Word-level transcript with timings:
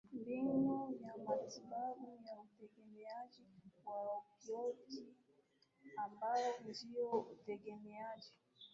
mbinu 0.19 0.69
ya 1.03 1.11
matibabu 1.25 2.07
ya 2.25 2.35
utegemeaji 2.45 3.43
wa 3.85 3.95
opioidi 4.15 5.03
ambao 6.03 6.53
ndio 6.69 7.09
utegemeaji 7.33 8.31